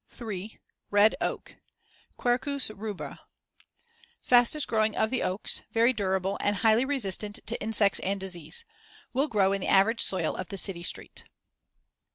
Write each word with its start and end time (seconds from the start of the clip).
3. 0.09 0.57
Red 0.89 1.13
oak 1.21 1.57
(Quercus 2.17 2.71
rubra) 2.71 3.19
Fastest 4.19 4.67
growing 4.67 4.95
of 4.95 5.11
the 5.11 5.21
oaks; 5.21 5.61
very 5.73 5.93
durable 5.93 6.39
and 6.41 6.55
highly 6.55 6.85
resistant 6.85 7.37
to 7.45 7.61
insects 7.61 7.99
and 7.99 8.19
disease; 8.19 8.65
will 9.13 9.27
grow 9.27 9.53
in 9.53 9.61
the 9.61 9.67
average 9.67 10.01
soil 10.01 10.35
of 10.35 10.47
the 10.47 10.57
city 10.57 10.81
street. 10.81 11.25